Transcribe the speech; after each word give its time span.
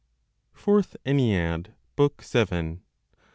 FOURTH 0.53 0.97
ENNEAD, 1.05 1.75
BOOK 1.95 2.23
SEVEN. 2.23 2.81